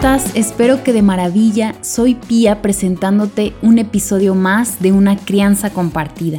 [0.00, 0.36] ¿cómo estás?
[0.36, 1.74] Espero que de maravilla.
[1.80, 6.38] Soy Pía presentándote un episodio más de una crianza compartida,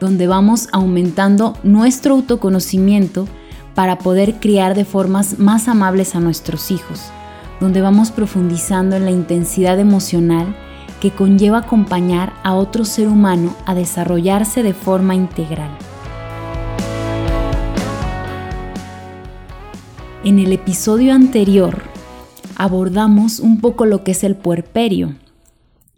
[0.00, 3.28] donde vamos aumentando nuestro autoconocimiento
[3.76, 7.00] para poder criar de formas más amables a nuestros hijos,
[7.60, 10.56] donde vamos profundizando en la intensidad emocional
[11.00, 15.70] que conlleva acompañar a otro ser humano a desarrollarse de forma integral.
[20.24, 21.99] En el episodio anterior
[22.60, 25.14] abordamos un poco lo que es el puerperio,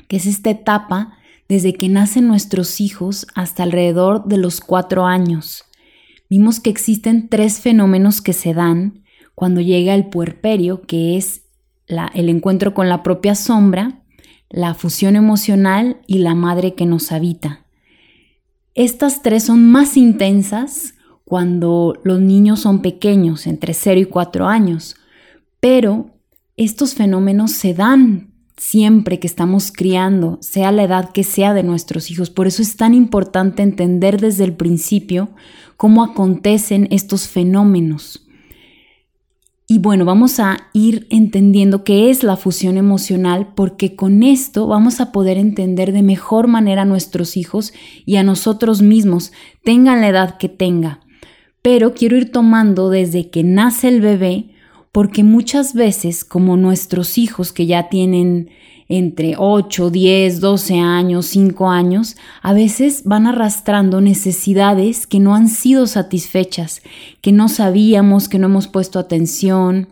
[0.06, 5.64] que es esta etapa desde que nacen nuestros hijos hasta alrededor de los cuatro años.
[6.30, 9.02] Vimos que existen tres fenómenos que se dan
[9.34, 11.42] cuando llega el puerperio, que es
[12.14, 14.04] el encuentro con la propia sombra,
[14.48, 17.66] la fusión emocional y la madre que nos habita.
[18.76, 24.94] Estas tres son más intensas cuando los niños son pequeños, entre 0 y 4 años,
[25.58, 26.11] pero
[26.64, 32.10] estos fenómenos se dan siempre que estamos criando, sea la edad que sea de nuestros
[32.10, 32.30] hijos.
[32.30, 35.30] Por eso es tan importante entender desde el principio
[35.76, 38.26] cómo acontecen estos fenómenos.
[39.66, 45.00] Y bueno, vamos a ir entendiendo qué es la fusión emocional porque con esto vamos
[45.00, 47.72] a poder entender de mejor manera a nuestros hijos
[48.04, 49.32] y a nosotros mismos,
[49.64, 51.00] tengan la edad que tenga.
[51.62, 54.51] Pero quiero ir tomando desde que nace el bebé
[54.92, 58.50] porque muchas veces, como nuestros hijos que ya tienen
[58.88, 65.48] entre 8, 10, 12 años, 5 años, a veces van arrastrando necesidades que no han
[65.48, 66.82] sido satisfechas,
[67.22, 69.88] que no sabíamos, que no hemos puesto atención,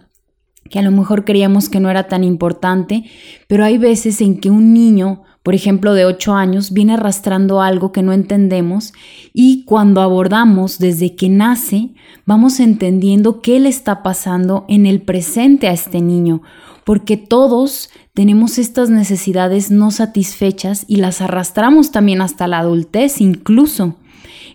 [0.68, 3.04] que a lo mejor creíamos que no era tan importante,
[3.48, 7.92] pero hay veces en que un niño por ejemplo, de 8 años, viene arrastrando algo
[7.92, 8.92] que no entendemos
[9.32, 11.90] y cuando abordamos desde que nace,
[12.26, 16.42] vamos entendiendo qué le está pasando en el presente a este niño,
[16.84, 23.96] porque todos tenemos estas necesidades no satisfechas y las arrastramos también hasta la adultez incluso.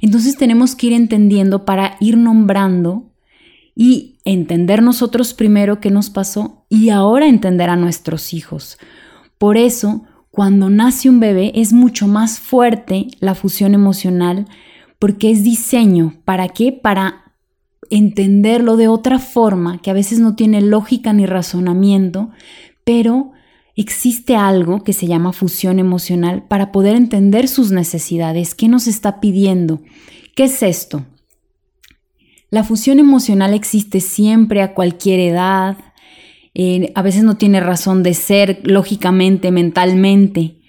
[0.02, 3.12] Entonces tenemos que ir entendiendo para ir nombrando
[3.76, 8.78] y entender nosotros primero qué nos pasó y ahora entender a nuestros hijos.
[9.38, 10.04] Por eso,
[10.36, 14.50] cuando nace un bebé es mucho más fuerte la fusión emocional
[15.00, 16.16] porque es diseño.
[16.26, 16.74] ¿Para qué?
[16.74, 17.34] Para
[17.90, 22.32] entenderlo de otra forma que a veces no tiene lógica ni razonamiento,
[22.84, 23.32] pero
[23.78, 29.22] existe algo que se llama fusión emocional para poder entender sus necesidades, qué nos está
[29.22, 29.84] pidiendo.
[30.36, 31.06] ¿Qué es esto?
[32.50, 35.78] La fusión emocional existe siempre a cualquier edad,
[36.56, 40.62] eh, a veces no tiene razón de ser lógicamente, mentalmente.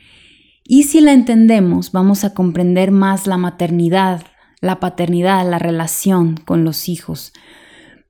[0.64, 4.24] Y si la entendemos, vamos a comprender más la maternidad,
[4.60, 7.32] la paternidad, la relación con los hijos.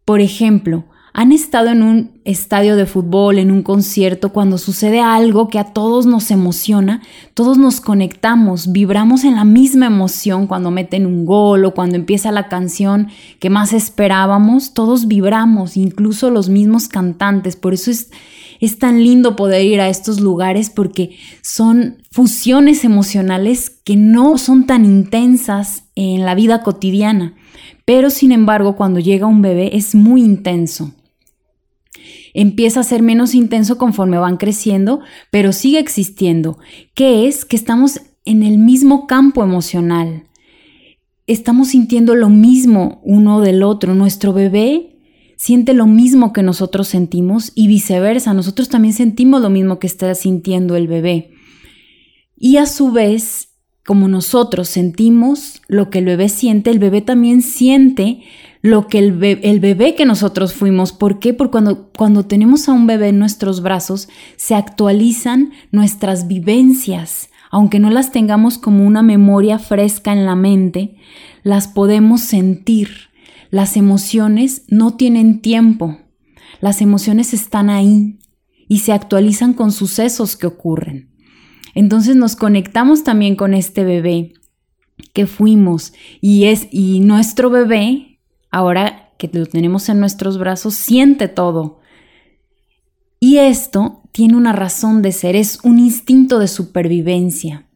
[0.07, 0.87] Por ejemplo,
[1.19, 5.73] han estado en un estadio de fútbol, en un concierto, cuando sucede algo que a
[5.73, 7.01] todos nos emociona,
[7.33, 12.33] todos nos conectamos, vibramos en la misma emoción cuando meten un gol o cuando empieza
[12.33, 13.09] la canción
[13.41, 17.57] que más esperábamos, todos vibramos, incluso los mismos cantantes.
[17.57, 18.11] Por eso es,
[18.61, 24.67] es tan lindo poder ir a estos lugares porque son fusiones emocionales que no son
[24.67, 27.33] tan intensas en la vida cotidiana.
[27.87, 30.93] Pero sin embargo, cuando llega un bebé es muy intenso
[32.37, 36.59] empieza a ser menos intenso conforme van creciendo, pero sigue existiendo,
[36.93, 40.25] que es que estamos en el mismo campo emocional.
[41.27, 43.95] Estamos sintiendo lo mismo uno del otro.
[43.95, 44.99] Nuestro bebé
[45.39, 48.35] siente lo mismo que nosotros sentimos y viceversa.
[48.35, 51.31] Nosotros también sentimos lo mismo que está sintiendo el bebé.
[52.37, 57.41] Y a su vez, como nosotros sentimos lo que el bebé siente, el bebé también
[57.41, 58.25] siente
[58.63, 60.93] lo que el, bebé que nosotros fuimos.
[60.93, 61.35] ¿Por qué?
[61.35, 67.31] Porque cuando, cuando tenemos a un bebé en nuestros brazos, se actualizan nuestras vivencias.
[67.51, 70.97] Aunque no las tengamos como una memoria fresca en la mente,
[71.43, 72.89] las podemos sentir.
[73.51, 75.99] Las emociones no tienen tiempo.
[76.61, 78.19] Las emociones están ahí
[78.69, 81.11] y se actualizan con sucesos que ocurren.
[81.75, 84.33] Entonces nos conectamos también con este bebé
[85.13, 88.16] que fuimos y es y nuestro bebé
[88.57, 91.81] ahora que lo tenemos en nuestros brazos, siente todo.
[93.21, 97.67] Y esto tiene una razón de ser, es un instinto de supervivencia.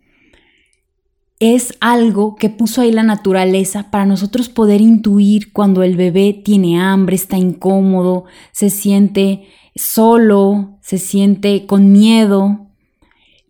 [1.38, 6.81] Es algo que puso ahí la naturaleza para nosotros poder intuir cuando el bebé tiene
[6.81, 12.69] hambre, está incómodo, se siente solo, se siente con miedo.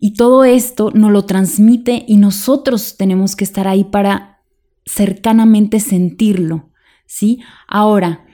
[0.00, 4.40] Y todo esto nos lo transmite y nosotros tenemos que estar ahí para
[4.84, 6.69] cercanamente sentirlo.
[7.10, 7.40] ¿Sí?
[7.66, 8.24] Ahora,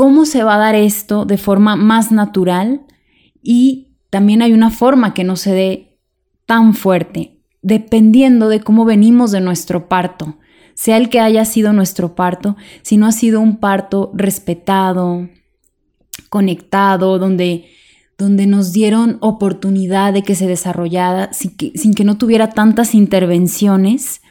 [0.00, 2.86] ¿Cómo se va a dar esto de forma más natural?
[3.42, 5.98] Y también hay una forma que no se dé
[6.46, 10.38] tan fuerte, dependiendo de cómo venimos de nuestro parto,
[10.72, 15.28] sea el que haya sido nuestro parto, si no ha sido un parto respetado,
[16.30, 17.66] conectado, donde,
[18.16, 22.94] donde nos dieron oportunidad de que se desarrollara sin que, sin que no tuviera tantas
[22.94, 24.22] intervenciones,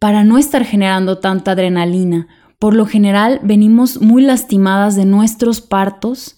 [0.00, 2.26] para no estar generando tanta adrenalina.
[2.58, 6.36] Por lo general venimos muy lastimadas de nuestros partos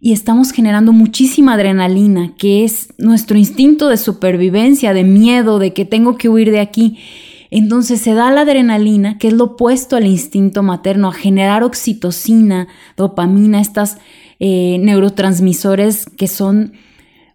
[0.00, 5.84] y estamos generando muchísima adrenalina, que es nuestro instinto de supervivencia, de miedo, de que
[5.84, 6.98] tengo que huir de aquí.
[7.50, 12.68] Entonces se da la adrenalina, que es lo opuesto al instinto materno, a generar oxitocina,
[12.96, 13.98] dopamina, estas
[14.38, 16.74] eh, neurotransmisores que son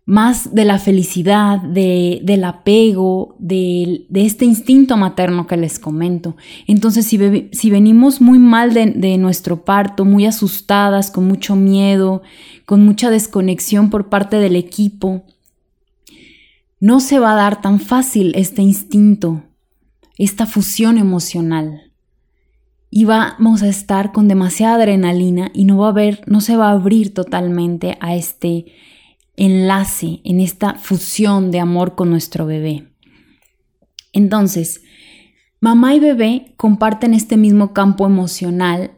[0.05, 6.35] más de la felicidad, del apego, de, este instinto materno que les comento.
[6.67, 12.21] Entonces, si, si venimos muy mal de, de, nuestro parto, muy asustadas, con mucho miedo,
[12.65, 15.23] con mucha desconexión por parte del equipo,
[16.81, 19.43] no se va a dar tan fácil este instinto,
[20.17, 21.93] esta fusión emocional.
[22.89, 26.67] Y vamos a estar con demasiada adrenalina y no va a haber, no se va
[26.67, 28.65] a abrir totalmente a este
[29.35, 32.87] enlace, en esta fusión de amor con nuestro bebé.
[34.11, 34.81] Entonces,
[35.59, 38.91] mamá y bebé comparten este mismo campo emocional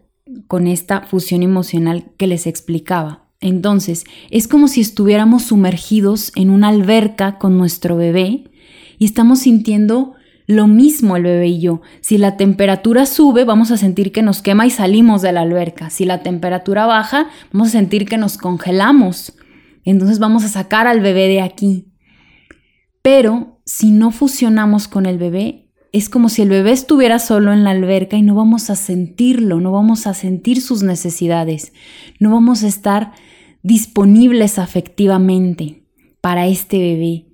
[0.48, 3.26] con esta fusión emocional que les explicaba.
[3.40, 8.46] Entonces, es como si estuviéramos sumergidos en una alberca con nuestro bebé
[8.98, 10.16] y estamos sintiendo
[10.48, 11.82] lo mismo el bebé y yo.
[12.02, 15.90] Si la temperatura sube, vamos a sentir que nos quema y salimos de la alberca.
[15.90, 19.34] Si la temperatura baja, vamos a sentir que nos congelamos.
[19.86, 21.94] Entonces vamos a sacar al bebé de aquí.
[23.02, 27.64] Pero si no fusionamos con el bebé, es como si el bebé estuviera solo en
[27.64, 31.72] la alberca y no vamos a sentirlo, no vamos a sentir sus necesidades,
[32.20, 33.14] no vamos a estar
[33.64, 35.84] disponibles afectivamente
[36.20, 37.28] para este bebé.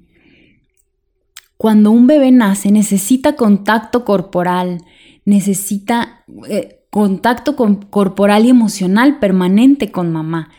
[1.58, 4.84] Cuando un bebé nace necesita contacto corporal,
[5.26, 10.50] necesita eh, contacto corporal y emocional permanente con mamá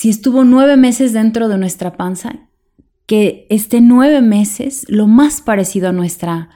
[0.00, 2.48] si estuvo nueve meses dentro de nuestra panza,
[3.04, 6.48] que esté nueve meses lo más parecido a nuestra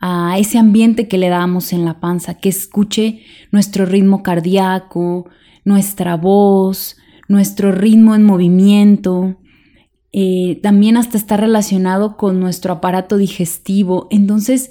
[0.00, 3.20] a ese ambiente que le damos en la panza, que escuche
[3.52, 5.28] nuestro ritmo cardíaco,
[5.62, 6.96] nuestra voz,
[7.28, 9.36] nuestro ritmo en movimiento,
[10.12, 14.08] eh, también hasta está relacionado con nuestro aparato digestivo.
[14.10, 14.70] Entonces,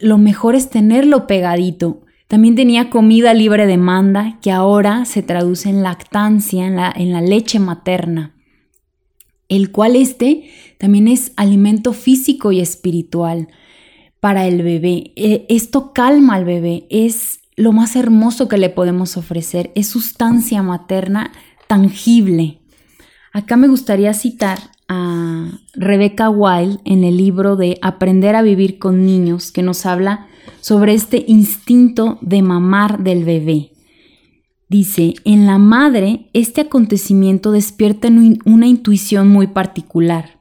[0.00, 2.00] lo mejor es tenerlo pegadito.
[2.30, 8.36] También tenía comida libre demanda, que ahora se traduce en lactancia, en la, leche materna,
[9.48, 10.48] el cual este
[10.78, 13.48] también es alimento físico y espiritual
[14.20, 15.12] para el bebé.
[15.16, 20.62] E, esto calma al bebé, es lo más hermoso que le podemos ofrecer, es sustancia
[20.62, 21.32] materna
[21.66, 22.60] tangible.
[23.32, 29.04] Acá me gustaría citar a Rebecca Wild en el libro de Aprender a vivir con
[29.04, 30.28] niños, que nos habla
[30.60, 33.72] sobre este instinto de mamar del bebé.
[34.68, 38.08] Dice, en la madre este acontecimiento despierta
[38.44, 40.40] una intuición muy particular.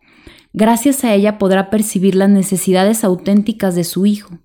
[0.54, 4.40] Gracias a ella podrá percibir las necesidades auténticas de su hijo.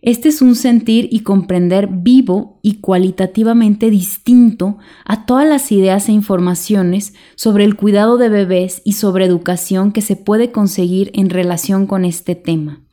[0.00, 6.12] Este es un sentir y comprender vivo y cualitativamente distinto a todas las ideas e
[6.12, 11.86] informaciones sobre el cuidado de bebés y sobre educación que se puede conseguir en relación
[11.86, 12.87] con este tema.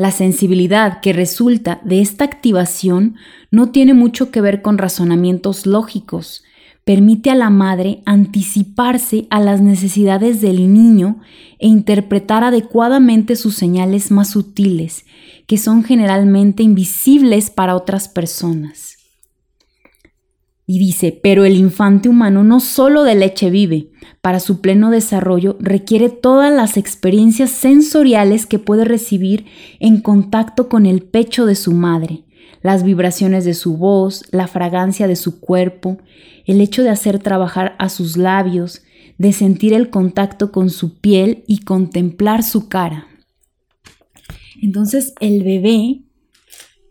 [0.00, 3.16] La sensibilidad que resulta de esta activación
[3.50, 6.42] no tiene mucho que ver con razonamientos lógicos,
[6.86, 11.20] permite a la madre anticiparse a las necesidades del niño
[11.58, 15.04] e interpretar adecuadamente sus señales más sutiles,
[15.46, 18.96] que son generalmente invisibles para otras personas.
[20.64, 23.89] Y dice, pero el infante humano no solo de leche vive,
[24.20, 29.46] para su pleno desarrollo requiere todas las experiencias sensoriales que puede recibir
[29.78, 32.24] en contacto con el pecho de su madre,
[32.62, 35.98] las vibraciones de su voz, la fragancia de su cuerpo,
[36.46, 38.82] el hecho de hacer trabajar a sus labios,
[39.18, 43.06] de sentir el contacto con su piel y contemplar su cara.
[44.62, 46.02] Entonces el bebé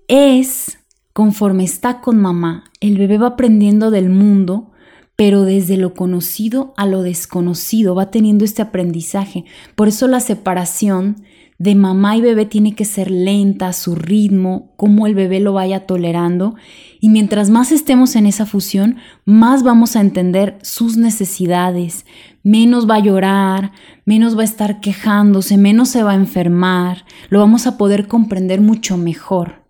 [0.07, 0.79] es
[1.19, 4.71] Conforme está con mamá, el bebé va aprendiendo del mundo,
[5.19, 9.43] pero desde lo conocido a lo desconocido, va teniendo este aprendizaje.
[9.75, 11.25] Por eso la separación
[11.57, 15.85] de mamá y bebé tiene que ser lenta, su ritmo, cómo el bebé lo vaya
[15.85, 16.55] tolerando.
[17.01, 18.95] Y mientras más estemos en esa fusión,
[19.25, 22.05] más vamos a entender sus necesidades,
[22.41, 23.73] menos va a llorar,
[24.05, 28.61] menos va a estar quejándose, menos se va a enfermar, lo vamos a poder comprender
[28.61, 29.65] mucho mejor.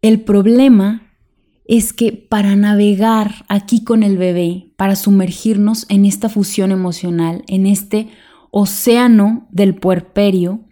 [0.00, 1.09] El problema
[1.70, 7.64] es que para navegar aquí con el bebé, para sumergirnos en esta fusión emocional, en
[7.64, 8.08] este
[8.50, 10.64] océano del puerperio,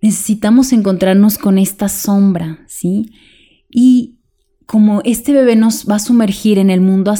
[0.00, 3.12] necesitamos encontrarnos con esta sombra, ¿sí?
[3.70, 4.20] Y
[4.64, 7.12] como este bebé nos va a sumergir en el mundo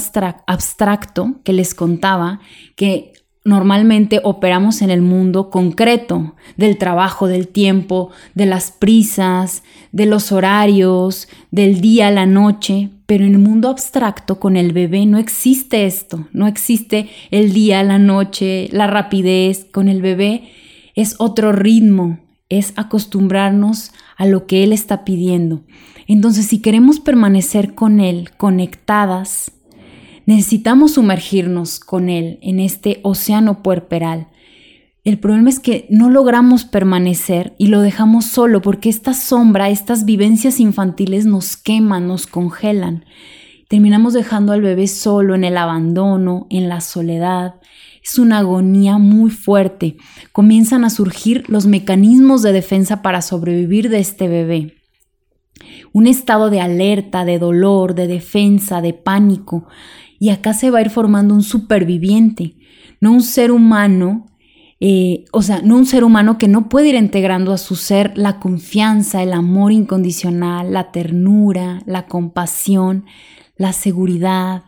[0.47, 2.39] abstracto que les contaba,
[2.75, 3.13] que
[3.45, 10.31] normalmente operamos en el mundo concreto del trabajo, del tiempo, de las prisas, de los
[10.31, 15.19] horarios, del día a la noche, pero en el mundo abstracto con el bebé no
[15.19, 20.49] existe esto, no existe el día, la noche, la rapidez, con el bebé
[20.95, 22.17] es otro ritmo,
[22.49, 25.61] es acostumbrarnos a lo que él está pidiendo.
[26.07, 29.51] Entonces, si queremos permanecer con él conectadas,
[30.25, 34.27] Necesitamos sumergirnos con Él en este océano puerperal.
[35.03, 40.05] El problema es que no logramos permanecer y lo dejamos solo porque esta sombra, estas
[40.05, 43.03] vivencias infantiles nos queman, nos congelan.
[43.67, 47.55] Terminamos dejando al bebé solo en el abandono, en la soledad.
[48.01, 49.97] Es una agonía muy fuerte.
[50.31, 54.75] Comienzan a surgir los mecanismos de defensa para sobrevivir de este bebé.
[55.91, 59.67] Un estado de alerta, de dolor, de defensa, de pánico
[60.17, 62.55] y acá se va a ir formando un superviviente,
[63.01, 64.27] no un ser humano,
[65.31, 68.39] o sea, no un ser humano que no puede ir integrando a su ser la
[68.39, 73.05] confianza, el amor incondicional, la ternura, la compasión,
[73.55, 74.63] la seguridad,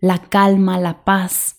[0.00, 1.56] la calma, la paz.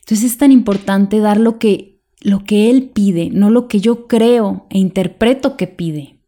[0.00, 4.06] Entonces es tan importante dar lo que, lo que Él pide, no lo que yo
[4.06, 6.18] creo e interpreto que pide.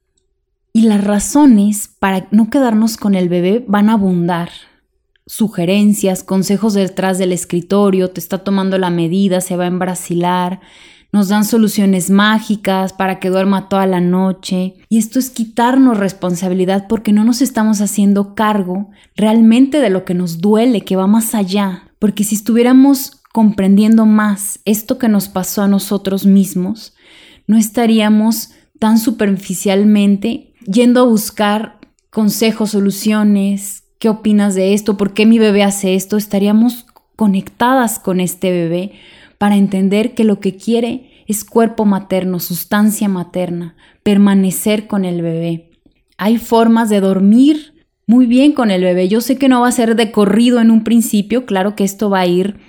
[0.72, 4.48] Y las razones para no quedarnos con el bebé van a abundar
[5.26, 10.60] sugerencias, consejos detrás del escritorio, te está tomando la medida, se va a embrasilar,
[11.12, 14.74] nos dan soluciones mágicas para que duerma toda la noche.
[14.88, 20.14] Y esto es quitarnos responsabilidad porque no nos estamos haciendo cargo realmente de lo que
[20.14, 21.90] nos duele, que va más allá.
[21.98, 26.94] Porque si estuviéramos comprendiendo más esto que nos pasó a nosotros mismos,
[27.46, 31.78] no estaríamos tan superficialmente yendo a buscar
[32.10, 34.96] consejos, soluciones, ¿Qué opinas de esto?
[34.96, 36.16] ¿Por qué mi bebé hace esto?
[36.16, 38.94] Estaríamos conectadas con este bebé
[39.42, 45.68] para entender que lo que quiere es cuerpo materno, sustancia materna, permanecer con el bebé.
[46.16, 47.74] Hay formas de dormir
[48.06, 49.08] muy bien con el bebé.
[49.08, 52.08] Yo sé que no va a ser de corrido en un principio, claro que esto
[52.08, 52.60] va a ir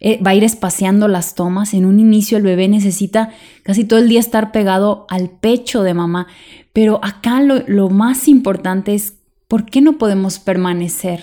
[0.00, 1.74] eh, va a ir espaciando las tomas.
[1.74, 3.28] En un inicio el bebé necesita
[3.62, 6.28] casi todo el día estar pegado al pecho de mamá,
[6.72, 11.22] pero acá lo, más importante es ¿por qué no podemos permanecer?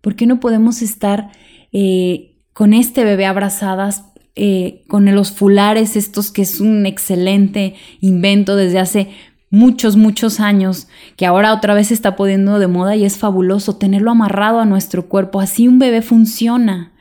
[0.00, 1.30] ¿Por qué no podemos estar
[1.70, 8.56] eh, con este bebé abrazadas, eh, con los fulares estos que es un excelente invento
[8.56, 9.10] desde hace
[9.50, 14.12] muchos, muchos años, que ahora otra vez está poniendo de moda y es fabuloso tenerlo
[14.12, 15.40] amarrado a nuestro cuerpo.
[15.40, 16.92] Así un bebé funciona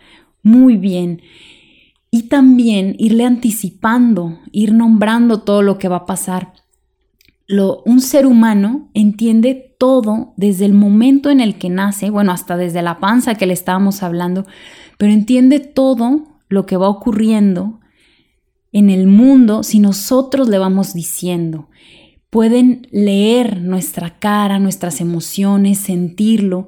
[0.41, 1.21] muy bien.
[2.12, 6.53] Y también irle anticipando, ir nombrando todo lo que va a pasar
[7.86, 12.81] un ser humano entiende todo desde el momento en el que nace, bueno, hasta desde
[12.81, 14.45] la panza que le estábamos hablando,
[14.98, 17.79] pero entiende todo lo que va ocurriendo
[18.71, 21.69] en el mundo si nosotros le vamos diciendo.
[22.29, 26.67] Pueden leer nuestra cara, nuestras emociones, sentirlo.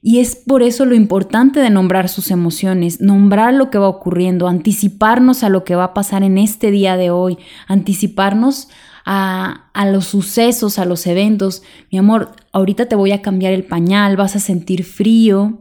[0.00, 4.48] Y es por eso lo importante de nombrar sus emociones, nombrar lo que va ocurriendo,
[4.48, 8.68] anticiparnos a lo que va a pasar en este día de hoy, anticiparnos
[9.04, 11.62] a, los sucesos, a los eventos.
[11.90, 15.60] Mi amor, ahorita te voy a cambiar el pañal, vas a sentir frío,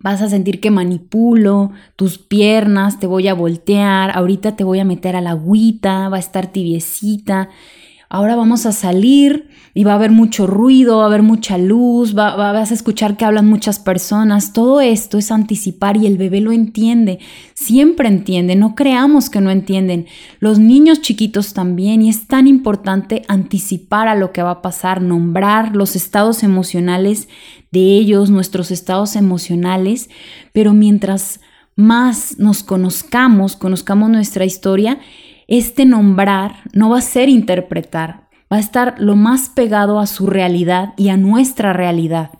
[0.00, 4.84] vas a sentir que manipulo tus piernas, te voy a voltear, ahorita te voy a
[4.84, 7.48] meter a la agüita, va a estar tibiecita
[8.10, 12.18] ahora vamos a salir y va a haber mucho ruido, va a haber mucha luz,
[12.18, 14.52] va, vas a escuchar que hablan muchas personas.
[14.52, 17.20] Todo esto es anticipar y el bebé lo entiende,
[17.54, 20.06] siempre entiende, no creamos que no entienden.
[20.40, 25.00] Los niños chiquitos también y es tan importante anticipar a lo que va a pasar,
[25.00, 27.28] nombrar los estados emocionales
[27.70, 30.10] de ellos, nuestros estados emocionales,
[30.52, 31.40] pero mientras
[31.76, 34.98] más nos conozcamos, conozcamos nuestra historia,
[35.46, 40.26] este nombrar no va a ser interpretar, va a estar lo más pegado a su
[40.26, 42.30] realidad y a nuestra realidad.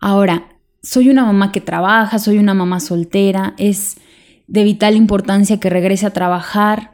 [0.00, 0.48] Ahora,
[0.82, 3.98] soy una mamá que trabaja, soy una mamá soltera, es
[4.48, 6.91] de vital importancia que regrese a trabajar.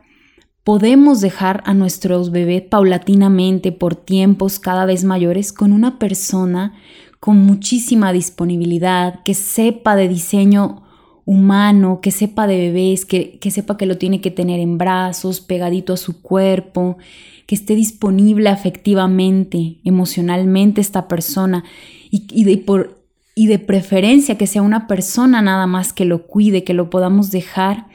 [0.69, 6.75] Podemos dejar a nuestros bebés paulatinamente por tiempos cada vez mayores con una persona
[7.21, 10.83] con muchísima disponibilidad, que sepa de diseño
[11.25, 15.41] humano, que sepa de bebés, que, que, sepa que lo tiene que tener en brazos,
[15.41, 16.99] pegadito a su cuerpo,
[17.47, 21.65] que esté disponible afectivamente, emocionalmente esta persona
[22.11, 23.03] y, de, por,
[23.35, 27.31] y de preferencia que sea una persona nada más que lo cuide, que lo podamos
[27.31, 27.87] dejar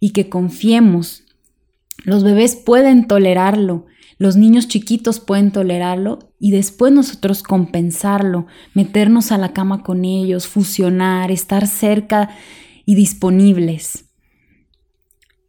[0.00, 1.27] y que confiemos.
[2.04, 3.86] Los bebés pueden tolerarlo,
[4.18, 10.46] los niños chiquitos pueden tolerarlo y después nosotros compensarlo, meternos a la cama con ellos,
[10.46, 12.30] fusionar, estar cerca
[12.84, 14.06] y disponibles.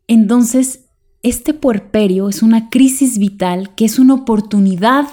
[0.07, 0.85] Entonces,
[1.23, 5.05] este puerperio es una crisis vital que es una oportunidad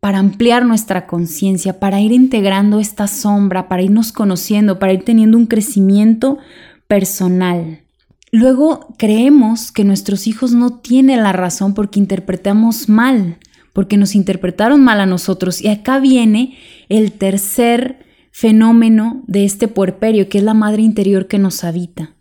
[0.00, 5.36] para ampliar nuestra conciencia, para ir integrando esta sombra, para irnos conociendo, para ir teniendo
[5.36, 6.38] un crecimiento
[6.86, 7.82] personal.
[8.30, 13.38] Luego creemos que nuestros hijos no tienen la razón porque interpretamos mal,
[13.72, 15.62] porque nos interpretaron mal a nosotros.
[15.62, 16.56] Y acá viene
[16.88, 22.14] el tercer fenómeno de este puerperio, que es la madre interior que nos habita.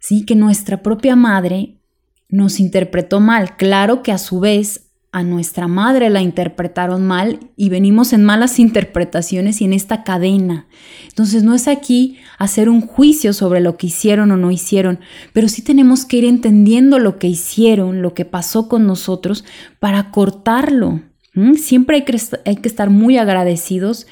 [0.00, 1.78] Sí, que nuestra propia madre
[2.28, 3.56] nos interpretó mal.
[3.56, 4.83] Claro que a su vez
[5.14, 10.66] a nuestra madre la interpretaron mal y venimos en malas interpretaciones y en esta cadena.
[11.06, 14.98] Entonces no es aquí hacer un juicio sobre lo que hicieron o no hicieron,
[15.32, 19.44] pero sí tenemos que ir entendiendo lo que hicieron, lo que pasó con nosotros
[19.78, 21.00] para cortarlo.
[21.58, 24.08] Siempre hay que, hay que estar muy agradecidos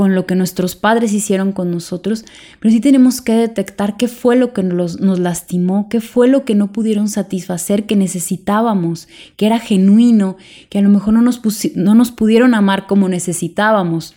[0.00, 2.24] con lo que nuestros padres hicieron con nosotros,
[2.58, 6.54] pero sí tenemos que detectar qué fue lo que nos, lastimó, qué fue lo que
[6.54, 10.38] no pudieron satisfacer, que necesitábamos, que era genuino,
[10.70, 11.42] que a lo mejor no nos,
[11.74, 14.14] no nos pudieron amar como necesitábamos.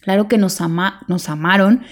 [0.00, 0.58] Claro que nos,
[1.06, 1.82] nos amaron,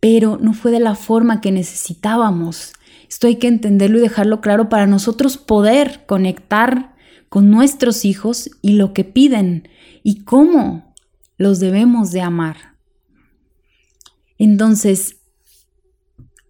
[0.00, 2.72] pero no fue de la forma que necesitábamos.
[3.08, 6.96] Esto hay que entenderlo y dejarlo claro para nosotros poder conectar
[7.28, 9.68] con nuestros hijos y lo que piden
[10.02, 10.87] y cómo
[11.38, 12.74] los debemos de amar.
[14.36, 15.16] Entonces,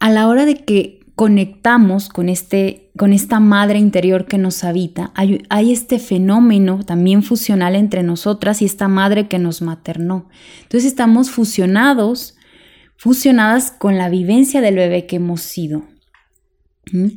[0.01, 5.13] a la hora de que conectamos con, este, con esta madre interior que nos habita,
[5.15, 10.29] hay, este fenómeno también fusional entre nosotras y esta madre que nos maternó.
[10.63, 12.37] Entonces estamos fusionados,
[12.97, 15.85] fusionadas con la vivencia del bebé que hemos sido.
[16.93, 17.09] ¿Mm?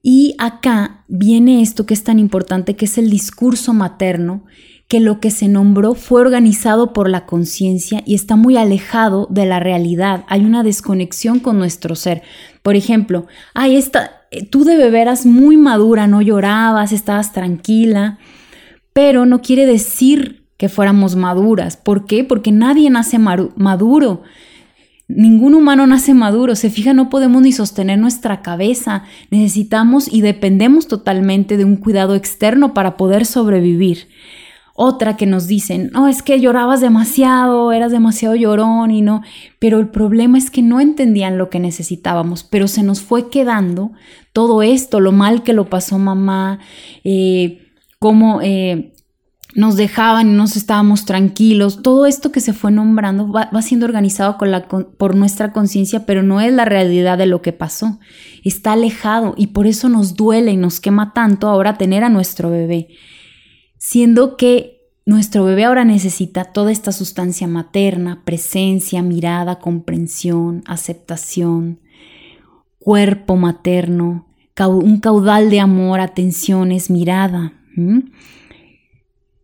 [0.00, 4.46] Y acá viene esto que es tan importante, que es el discurso materno,
[4.92, 9.46] que lo que se nombró fue organizado por la conciencia y está muy alejado de
[9.46, 10.26] la realidad.
[10.28, 12.20] Hay una desconexión con nuestro ser.
[12.62, 18.18] Por ejemplo, ay, esta, tú de bebé eras muy madura, no llorabas, estabas tranquila,
[18.92, 21.78] pero no quiere decir que fuéramos maduras.
[21.78, 22.22] ¿Por qué?
[22.22, 24.24] Porque nadie nace maduro.
[25.08, 30.86] Ningún humano nace maduro, se fija, no podemos ni sostener nuestra cabeza, necesitamos y dependemos
[30.86, 34.08] totalmente de un cuidado externo para poder sobrevivir.
[34.74, 39.22] Otra que nos dicen, no, es que llorabas demasiado, eras demasiado llorón y no,
[39.58, 43.92] pero el problema es que no entendían lo que necesitábamos, pero se nos fue quedando
[44.32, 46.58] todo esto, lo mal que lo pasó mamá,
[47.04, 48.94] eh, cómo eh,
[49.54, 54.38] nos dejaban y nos estábamos tranquilos, todo esto que se fue nombrando va, siendo organizado
[54.38, 57.98] con la, por nuestra conciencia, pero no es la realidad de lo que pasó,
[58.42, 62.48] está alejado y por eso nos duele y nos quema tanto ahora tener a nuestro
[62.48, 62.88] bebé
[63.84, 71.80] siendo que nuestro bebé ahora necesita toda esta sustancia materna, presencia, mirada, comprensión, aceptación,
[72.78, 77.54] cuerpo materno, un caudal de amor, atenciones, mirada.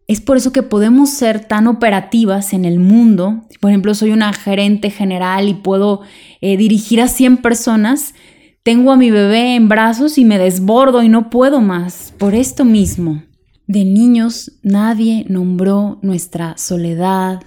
[0.06, 3.42] Es por eso que podemos ser tan operativas en el mundo.
[3.58, 6.02] Por ejemplo, soy una gerente general y puedo
[6.40, 8.14] eh, dirigir a 100 personas.
[8.62, 12.14] Tengo a mi bebé en brazos y me desbordo y no puedo más.
[12.18, 13.24] Por esto mismo.
[13.68, 17.42] De niños nadie nombró nuestra soledad,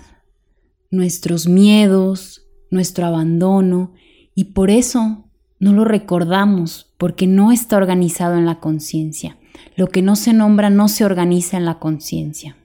[0.92, 3.94] nuestros miedos, nuestro abandono,
[4.36, 5.26] y por eso
[5.60, 9.40] no lo recordamos, porque no está organizado en la conciencia.
[9.76, 12.56] Lo que no se nombra no se organiza en la conciencia.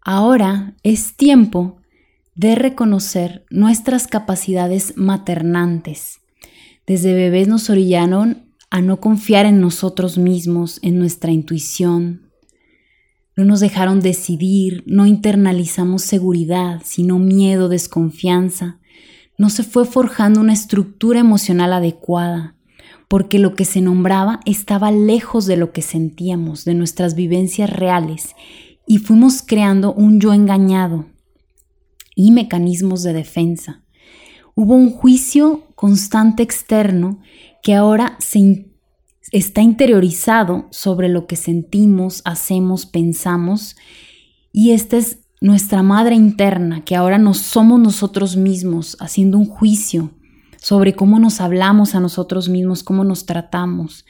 [0.00, 1.82] Ahora es tiempo
[2.34, 6.22] de reconocer nuestras capacidades maternantes.
[6.86, 12.30] Desde bebés nos orillaron a no confiar en nosotros mismos, en nuestra intuición.
[13.36, 18.78] No nos dejaron decidir, no internalizamos seguridad, sino miedo, desconfianza.
[19.38, 22.56] No se fue forjando una estructura emocional adecuada,
[23.08, 28.34] porque lo que se nombraba estaba lejos de lo que sentíamos, de nuestras vivencias reales,
[28.86, 31.06] y fuimos creando un yo engañado
[32.14, 33.82] y mecanismos de defensa.
[34.54, 37.20] Hubo un juicio constante externo
[37.64, 38.70] que ahora se
[39.32, 43.74] está interiorizado sobre lo que sentimos, hacemos, pensamos,
[44.52, 50.10] y esta es nuestra madre interna, que ahora no somos nosotros mismos haciendo un juicio
[50.60, 54.04] sobre cómo nos hablamos a nosotros mismos, cómo nos tratamos.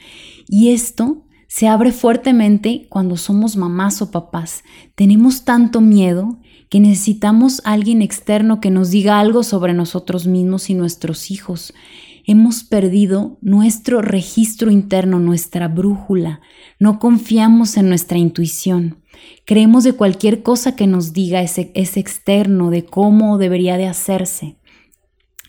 [0.49, 4.65] Y esto se abre fuertemente cuando somos mamás o papás.
[4.95, 6.39] Tenemos tanto miedo
[6.69, 11.73] que necesitamos a alguien externo que nos diga algo sobre nosotros mismos y nuestros hijos.
[12.27, 16.41] Hemos perdido nuestro registro interno, nuestra brújula.
[16.79, 19.03] No confiamos en nuestra intuición.
[19.45, 24.57] Creemos de cualquier cosa que nos diga ese, ese externo, de cómo debería de hacerse.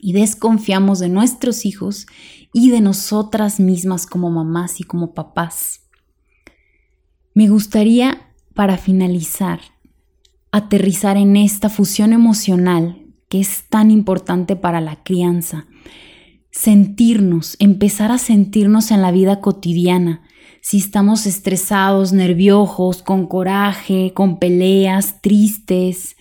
[0.02, 2.06] Y desconfiamos de nuestros hijos
[2.52, 5.80] y de nosotras mismas como mamás y como papás.
[7.32, 9.60] Me gustaría, para finalizar,
[10.52, 15.66] aterrizar en esta fusión emocional que es tan importante para la crianza.
[16.56, 20.22] Sentirnos, empezar a sentirnos en la vida cotidiana.
[20.62, 26.16] Si estamos estresados, nerviosos, con coraje, con peleas, tristes,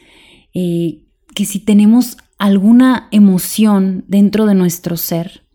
[0.53, 5.47] eh, que si tenemos alguna emoción dentro de nuestro ser,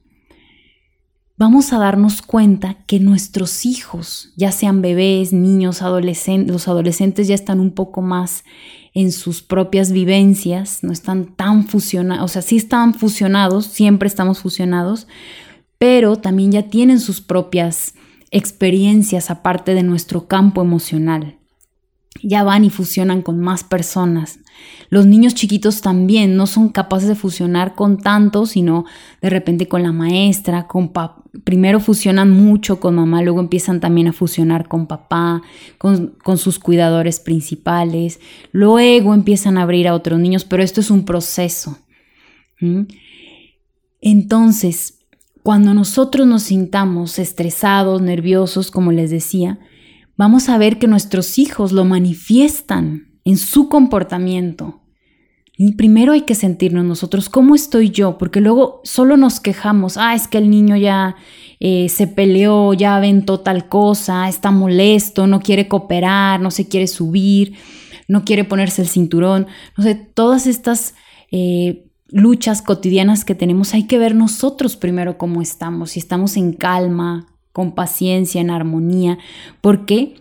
[1.36, 7.34] vamos a darnos cuenta que nuestros hijos, ya sean bebés, niños, adolescentes, los adolescentes ya
[7.34, 8.44] están un poco más
[8.94, 14.40] en sus propias vivencias, no están tan fusionados, o sea, sí están fusionados, siempre estamos
[14.40, 15.06] fusionados,
[15.78, 17.94] pero también ya tienen sus propias
[18.30, 21.36] experiencias aparte de nuestro campo emocional
[22.22, 24.40] ya van y fusionan con más personas.
[24.88, 28.84] Los niños chiquitos también no son capaces de fusionar con tantos, sino
[29.22, 30.92] de repente con la maestra, con
[31.44, 35.42] primero fusionan mucho con mamá, luego empiezan también a fusionar con papá,
[35.78, 38.20] con, sus cuidadores principales,
[38.52, 41.78] luego empiezan a abrir a otros niños, pero esto es un proceso.
[44.00, 44.98] Entonces,
[45.42, 49.58] cuando nosotros nos sintamos estresados, nerviosos, como les decía,
[50.16, 54.79] vamos a ver que nuestros hijos lo manifiestan en su comportamiento.
[55.76, 58.16] Primero hay que sentirnos nosotros, ¿cómo estoy yo?
[58.16, 61.16] Porque luego solo nos quejamos, ah, es que el niño ya
[61.58, 66.86] eh, se peleó, ya aventó tal cosa, está molesto, no quiere cooperar, no se quiere
[66.86, 67.56] subir,
[68.08, 69.48] no quiere ponerse el cinturón.
[69.76, 70.94] No sé, todas estas
[71.30, 76.54] eh, luchas cotidianas que tenemos, hay que ver nosotros primero cómo estamos, si estamos en
[76.54, 79.18] calma, con paciencia, en armonía,
[79.60, 80.14] porque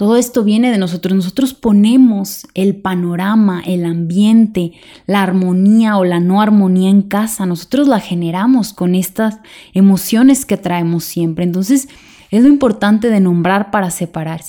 [0.00, 1.14] todo esto viene de nosotros.
[1.14, 4.72] Nosotros ponemos el panorama, el ambiente,
[5.04, 7.44] la armonía o la no armonía en casa.
[7.44, 9.40] Nosotros la generamos con estas
[9.74, 11.44] emociones que traemos siempre.
[11.44, 11.90] Entonces,
[12.30, 14.40] es lo importante de nombrar para separar.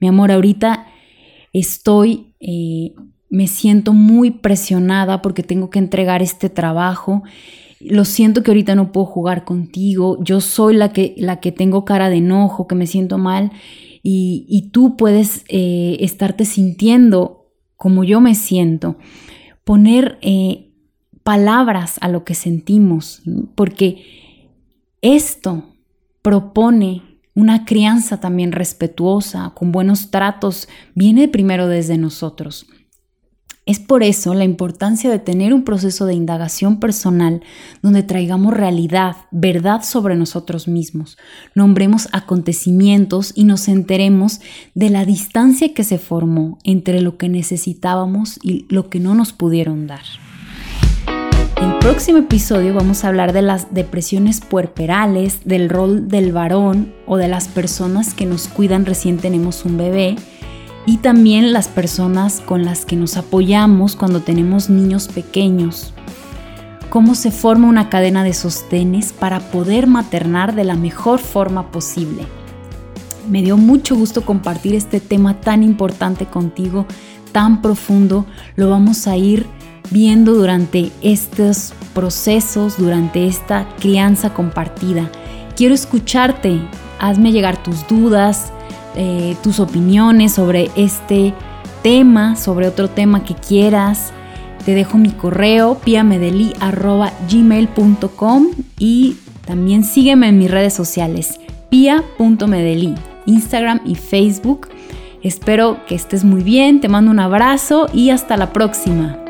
[0.00, 0.86] mi amor, ahorita
[1.52, 2.94] estoy, eh,
[3.28, 7.24] me siento muy presionada porque tengo que entregar este trabajo
[7.84, 11.84] lo siento que ahorita no puedo jugar contigo, yo soy la que, la que tengo
[11.84, 13.50] cara de enojo, que me siento mal,
[14.02, 18.96] y, tú puedes eh, estarte sintiendo como yo me siento.
[19.64, 20.72] Poner eh,
[21.22, 23.22] palabras a lo que sentimos,
[23.54, 24.04] porque
[25.02, 25.76] esto
[26.20, 27.02] propone
[27.34, 32.66] una crianza también respetuosa, con buenos tratos, viene primero desde nosotros.
[33.64, 37.42] Es por eso la importancia de tener un proceso de indagación personal
[37.80, 41.16] donde traigamos realidad, verdad sobre nosotros mismos,
[41.54, 44.40] nombremos acontecimientos y nos enteremos
[44.74, 49.32] de la distancia que se formó entre lo que necesitábamos y lo que no nos
[49.32, 50.02] pudieron dar.
[51.56, 56.92] En el próximo episodio vamos a hablar de las depresiones puerperales, del rol del varón
[57.06, 60.16] o de las personas que nos cuidan recién tenemos un bebé
[60.86, 65.92] y también las personas con las que nos apoyamos cuando tenemos niños pequeños.
[66.90, 72.26] Cómo se forma una cadena de sostenes para poder maternar de la mejor forma posible.
[73.30, 76.86] Me dio mucho gusto compartir este tema tan importante contigo,
[77.30, 78.26] tan profundo.
[78.56, 79.46] Lo vamos a ir
[79.90, 85.10] viendo durante estos procesos, durante esta crianza compartida.
[85.56, 86.60] Quiero escucharte,
[86.98, 88.52] hazme llegar tus dudas,
[88.96, 91.34] eh, tus opiniones sobre este
[91.82, 94.12] tema, sobre otro tema que quieras.
[94.64, 98.46] Te dejo mi correo piamedeli.gmail.com
[98.78, 102.94] y también sígueme en mis redes sociales pia.medeli,
[103.26, 104.68] Instagram y Facebook.
[105.22, 109.21] Espero que estés muy bien, te mando un abrazo y hasta la próxima.